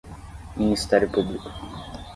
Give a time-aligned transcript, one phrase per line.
[0.57, 1.45] Ministério Público